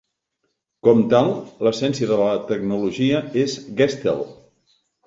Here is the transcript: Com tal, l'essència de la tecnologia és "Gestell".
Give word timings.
Com 0.87 1.03
tal, 1.11 1.29
l'essència 1.67 2.09
de 2.15 2.19
la 2.25 2.33
tecnologia 2.55 3.25
és 3.45 3.61
"Gestell". 3.83 4.27